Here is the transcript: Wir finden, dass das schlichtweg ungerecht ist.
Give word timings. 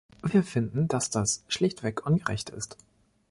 Wir 0.23 0.41
finden, 0.41 0.87
dass 0.87 1.11
das 1.11 1.43
schlichtweg 1.47 2.07
ungerecht 2.07 2.49
ist. 2.49 2.75